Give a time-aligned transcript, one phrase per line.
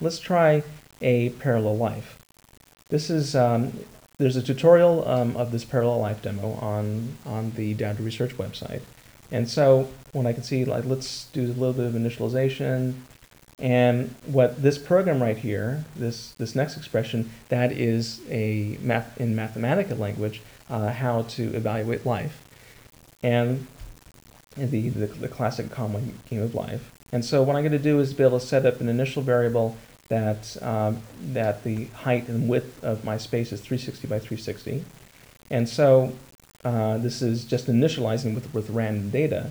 [0.00, 0.62] let's try
[1.00, 2.18] a parallel life.
[2.88, 3.72] This is, um,
[4.18, 8.82] there's a tutorial um, of this parallel life demo on, on the Dauger Research website.
[9.30, 12.94] And so what I can see, like, let's do a little bit of initialization.
[13.58, 19.36] And what this program right here, this, this next expression, that is a math, in
[19.36, 22.42] Mathematica language, uh, how to evaluate life.
[23.22, 23.66] And
[24.56, 26.90] the, the, the classic common game of life.
[27.12, 29.22] And so what I'm going to do is be able to set up an initial
[29.22, 29.76] variable
[30.10, 31.00] that, um,
[31.32, 34.84] that the height and width of my space is 360 by 360.
[35.50, 36.12] And so
[36.64, 39.50] uh, this is just initializing with, with random data.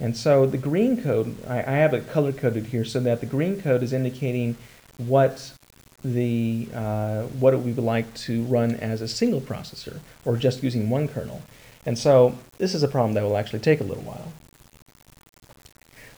[0.00, 3.26] And so the green code, I, I have it color coded here so that the
[3.26, 4.56] green code is indicating
[4.96, 5.52] what
[6.04, 10.90] the uh, what we would like to run as a single processor or just using
[10.90, 11.42] one kernel.
[11.86, 14.32] And so this is a problem that will actually take a little while.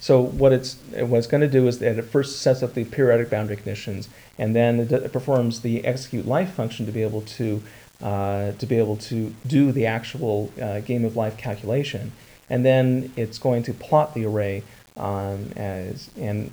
[0.04, 2.84] So what it's what it's going to do is that it first sets up the
[2.84, 7.22] periodic boundary conditions, and then it, it performs the execute life function to be able
[7.22, 7.62] to
[8.02, 12.12] uh, to be able to do the actual uh, game of life calculation,
[12.50, 14.62] and then it's going to plot the array
[14.98, 16.52] um, as and,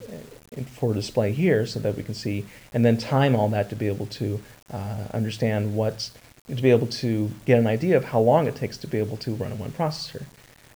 [0.56, 3.75] and for display here so that we can see, and then time all that to
[3.75, 4.40] be able to
[4.72, 6.12] uh, understand what's
[6.47, 9.18] to be able to get an idea of how long it takes to be able
[9.18, 10.23] to run one processor.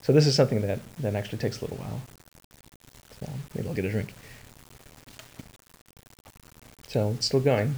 [0.02, 2.02] So this is something that, that actually takes a little while.
[3.24, 4.14] So maybe I'll get a drink.
[6.88, 7.74] So it's still going.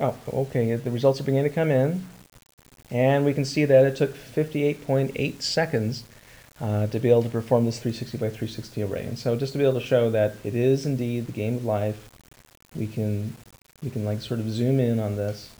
[0.00, 2.06] Oh, okay, the results are beginning to come in.
[2.90, 6.04] And we can see that it took 58.8 seconds
[6.60, 9.04] uh, to be able to perform this 360 by 360 array.
[9.04, 11.64] And so just to be able to show that it is indeed the game of
[11.64, 12.08] life,
[12.74, 13.36] we can
[13.82, 15.50] we can like sort of zoom in on this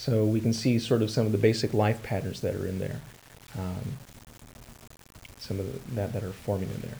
[0.00, 2.78] so we can see sort of some of the basic life patterns that are in
[2.78, 3.00] there.
[3.58, 3.98] Um,
[5.50, 6.96] some of the, that that are forming in there.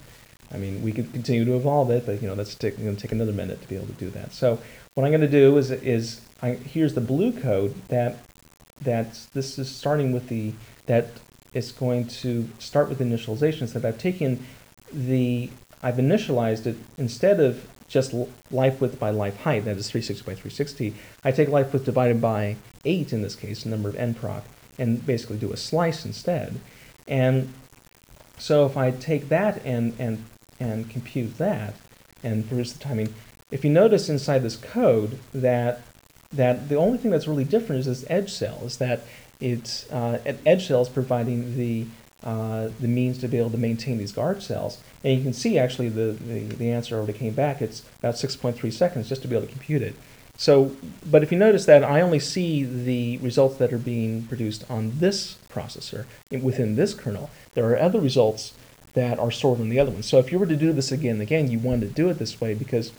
[0.52, 3.12] I mean, we could continue to evolve it, but you know that's going to take
[3.12, 4.32] another minute to be able to do that.
[4.32, 4.58] So
[4.94, 8.16] what I'm going to do is is I, here's the blue code that
[8.80, 10.52] that this is starting with the
[10.86, 11.06] that
[11.54, 14.44] it's going to start with initializations that I've taken
[14.92, 18.14] the I've initialized it instead of just
[18.50, 22.20] life width by life height, that is 360 by 360, I take life width divided
[22.20, 24.42] by 8 in this case, the number of nproc,
[24.78, 26.60] and basically do a slice instead.
[27.08, 27.52] And
[28.40, 30.24] so if I take that and, and,
[30.58, 31.74] and compute that
[32.22, 33.14] and produce the timing,
[33.50, 35.82] if you notice inside this code that,
[36.32, 39.02] that the only thing that's really different is this edge cell, is that
[39.40, 41.86] it's, uh, an edge cell is providing the
[42.22, 44.78] uh, the means to be able to maintain these guard cells.
[45.02, 47.62] And you can see actually the, the, the answer already came back.
[47.62, 49.94] It's about 6.3 seconds just to be able to compute it.
[50.40, 50.74] So,
[51.04, 54.92] but if you notice that I only see the results that are being produced on
[54.98, 58.54] this processor within this kernel, there are other results
[58.94, 60.02] that are stored on the other one.
[60.02, 62.14] So if you were to do this again and again, you want to do it
[62.14, 62.90] this way because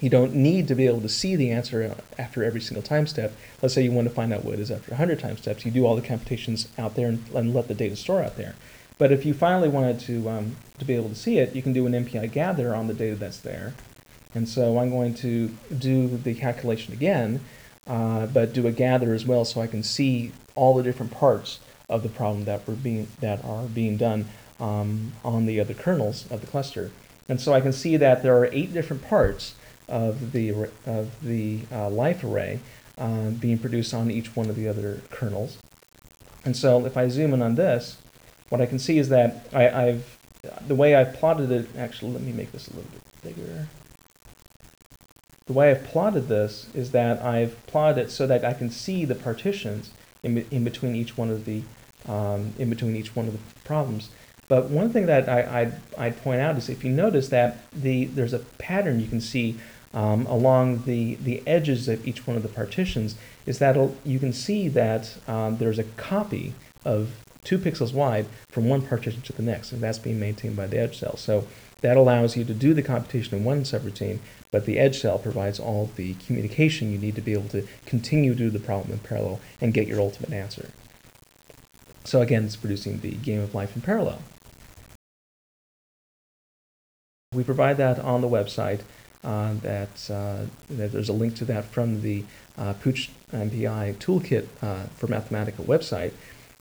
[0.00, 3.32] you don't need to be able to see the answer after every single time step.
[3.62, 5.64] Let's say you want to find out what is after 100 time steps.
[5.64, 8.56] You do all the computations out there and, and let the data store out there.
[8.98, 11.72] But if you finally wanted to, um, to be able to see it, you can
[11.72, 13.74] do an MPI gather on the data that's there.
[14.36, 15.48] And so I'm going to
[15.78, 17.40] do the calculation again,
[17.86, 21.58] uh, but do a gather as well so I can see all the different parts
[21.88, 24.26] of the problem that, were being, that are being done
[24.60, 26.90] um, on the other kernels of the cluster.
[27.30, 29.54] And so I can see that there are eight different parts
[29.88, 32.60] of the, of the uh, life array
[32.98, 35.56] uh, being produced on each one of the other kernels.
[36.44, 37.96] And so if I zoom in on this,
[38.50, 40.18] what I can see is that I, have
[40.68, 43.66] the way I've plotted it, actually let me make this a little bit bigger.
[45.46, 49.04] The way I've plotted this is that I've plotted it so that I can see
[49.04, 49.92] the partitions
[50.24, 51.62] in, in between each one of the
[52.08, 54.10] um, in between each one of the problems.
[54.48, 58.06] But one thing that I, I'd, I'd, point out is if you notice that the
[58.06, 59.56] there's a pattern you can see
[59.94, 63.14] um, along the, the edges of each one of the partitions
[63.46, 66.54] is that you can see that um, there's a copy
[66.84, 67.10] of
[67.44, 70.78] two pixels wide from one partition to the next, and that's being maintained by the
[70.78, 71.16] edge cell.
[71.16, 71.46] So
[71.80, 74.18] that allows you to do the computation in one subroutine,
[74.50, 78.32] but the edge cell provides all the communication you need to be able to continue
[78.32, 80.70] to do the problem in parallel and get your ultimate answer.
[82.04, 84.22] So again, it's producing the game of life in parallel.
[87.32, 88.80] We provide that on the website.
[89.24, 92.22] Uh, that, uh, that, there's a link to that from the
[92.56, 94.46] uh, Pooch MPI toolkit
[94.96, 96.12] for Mathematica website.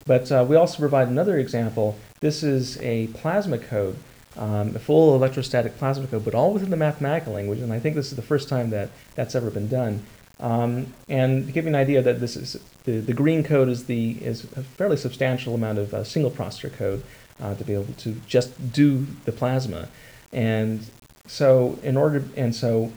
[0.07, 1.97] But we also provide another example.
[2.21, 3.97] This is a plasma code,
[4.37, 7.59] um, a full electrostatic plasma code, but all within the Mathematica language.
[7.59, 10.03] And I think this is the first time that that's ever been done.
[10.39, 13.85] Um, and to give you an idea that this is the, the green code is
[13.85, 17.03] the is a fairly substantial amount of uh, single processor code
[17.41, 19.87] uh, to be able to just do the plasma.
[20.33, 20.85] And
[21.27, 22.91] so in order, and so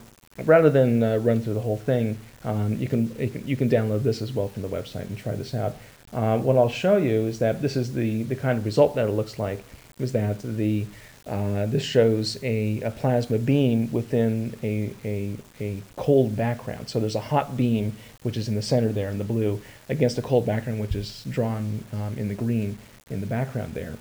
[0.45, 3.69] rather than uh, run through the whole thing, um, you, can, you, can, you can
[3.69, 5.77] download this as well from the website and try this out.
[6.13, 9.09] Uh, what I'll show you is that this is the, the kind of result that
[9.09, 9.65] it looks like,
[9.99, 10.87] is that the,
[11.29, 16.89] uh, this shows a, a, plasma beam within a, a, a, cold background.
[16.89, 20.17] So there's a hot beam, which is in the center there in the blue, against
[20.17, 22.79] a cold background, which is drawn um, in the green
[23.11, 23.95] in the background there.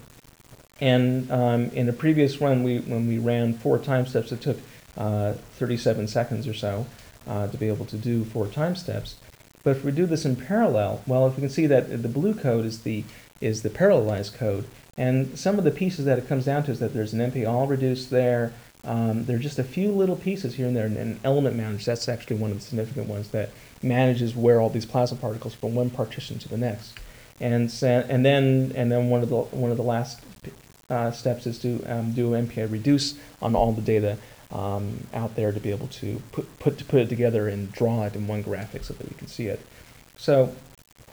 [0.79, 4.57] And um, in a previous run, we, when we ran four time steps, it took
[4.95, 6.85] uh, 37 seconds or so
[7.27, 9.15] uh, to be able to do four time steps.
[9.63, 12.33] But if we do this in parallel, well, if we can see that the blue
[12.33, 13.03] code is the
[13.41, 14.65] is the parallelized code,
[14.97, 17.67] and some of the pieces that it comes down to is that there's an NP-all
[17.67, 18.53] reduced there.
[18.83, 21.85] Um, there are just a few little pieces here and there, and an element manager,
[21.85, 23.51] that's actually one of the significant ones that
[23.83, 26.97] manages where all these plasma particles from one partition to the next.
[27.39, 30.21] And, and then and then one of the one of the last
[30.89, 34.17] uh, steps is to um, do MPI reduce on all the data
[34.51, 38.05] um, out there to be able to put, put, to put it together and draw
[38.05, 39.59] it in one graphic so that we can see it.
[40.15, 40.55] So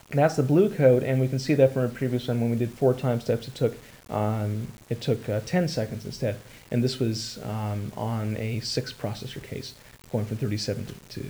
[0.09, 2.57] that's the blue code, and we can see that from a previous one when we
[2.57, 3.77] did four time steps, it took,
[4.09, 6.39] um, it took uh, 10 seconds instead.
[6.71, 9.75] And this was um, on a six processor case,
[10.11, 11.25] going from 37 to, to,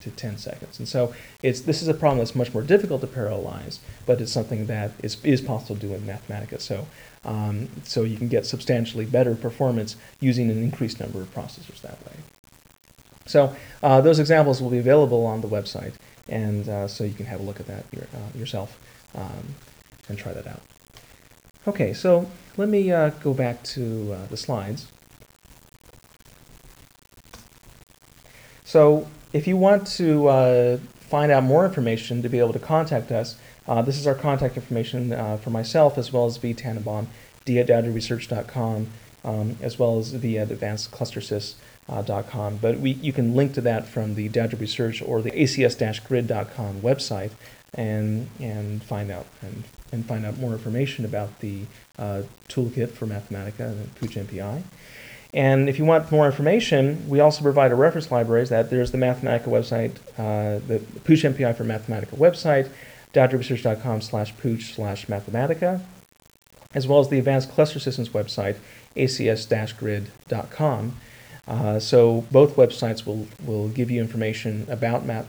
[0.00, 0.78] to 10 seconds.
[0.78, 4.32] And so it's, this is a problem that's much more difficult to parallelize, but it's
[4.32, 6.60] something that is, is possible to do in Mathematica.
[6.60, 6.86] So
[7.24, 11.98] um, so you can get substantially better performance using an increased number of processors that
[12.06, 12.12] way.
[13.28, 15.92] So uh, those examples will be available on the website,
[16.28, 18.78] and uh, so you can have a look at that your, uh, yourself
[19.14, 19.54] um,
[20.08, 20.62] and try that out.
[21.66, 24.90] Okay, so let me uh, go back to uh, the slides.
[28.64, 33.12] So if you want to uh, find out more information to be able to contact
[33.12, 33.36] us,
[33.84, 36.54] this is our contact information for myself as well as V.
[36.54, 37.08] Tannenbaum,
[37.44, 38.88] d at daugerresearch.com,
[39.24, 41.67] um, as well as v at advancedclustersys.com.
[41.88, 46.82] Uh, but we, you can link to that from the Dauger Research or the acs-grid.com
[46.82, 47.30] website
[47.74, 51.62] and, and find out and, and find out more information about the
[51.98, 54.62] uh, toolkit for Mathematica and Pooch MPI.
[55.34, 58.44] And if you want more information, we also provide a reference library.
[58.46, 62.70] that there's the Mathematica website, uh, the Pooch MPI for Mathematica website,
[63.12, 65.80] daugerresearch.com slash pooch slash mathematica,
[66.74, 68.56] as well as the Advanced Cluster Systems website,
[68.96, 70.96] acs-grid.com.
[71.48, 75.26] Uh, so both websites will, will give you information about math,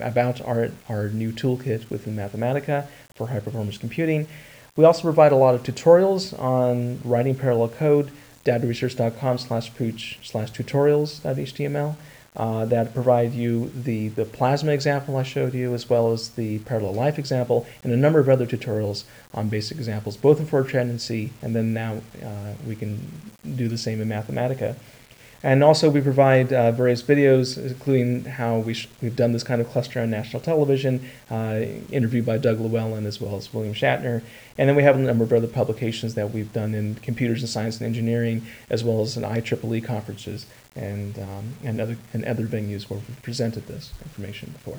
[0.00, 4.28] about our, our new toolkit within Mathematica for high performance computing.
[4.76, 8.10] We also provide a lot of tutorials on writing parallel code,
[8.44, 11.96] daugerresearch.com slash pooch slash tutorials.html
[12.36, 16.58] uh, that provide you the, the plasma example I showed you, as well as the
[16.60, 20.82] parallel life example, and a number of other tutorials on basic examples, both in Fortran
[20.82, 23.00] and C, and then now uh, we can
[23.56, 24.76] do the same in Mathematica.
[25.46, 29.68] And also we provide uh, various videos, including how we we've done this kind of
[29.68, 31.62] cluster on national television, uh,
[31.92, 34.22] interviewed by Doug Llewellyn as well as William Shatner.
[34.58, 37.48] And then we have a number of other publications that we've done in computers and
[37.48, 42.48] science and engineering, as well as in IEEE conferences and, um, and, other, and other
[42.48, 44.78] venues where we've presented this information before.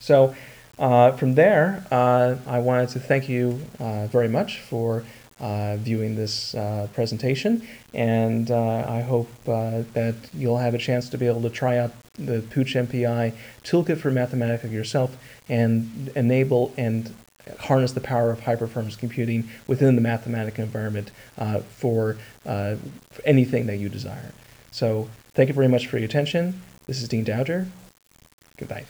[0.00, 0.34] So
[0.78, 5.04] uh, from there, uh, I wanted to thank you uh, very much for
[5.40, 11.18] uh, viewing this uh, presentation, and uh, I hope that you'll have a chance to
[11.18, 13.32] be able to try out the Pooch MPI
[13.64, 15.16] toolkit for Mathematica yourself
[15.48, 17.14] and enable and
[17.60, 22.76] harness the power of high performance computing within the Mathematica environment uh, for, uh,
[23.24, 24.32] anything that you desire.
[24.70, 26.62] So thank you very much for your attention.
[26.86, 27.66] This is Dean Dauger.
[28.56, 28.84] Goodbye.